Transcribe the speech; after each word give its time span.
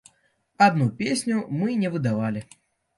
Адну 0.69 0.87
песню 1.03 1.45
мы 1.61 1.79
не 1.85 1.95
выдавалі. 1.97 2.49